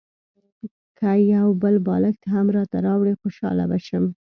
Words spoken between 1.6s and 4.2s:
بل بالښت هم راته راوړې خوشاله به شم.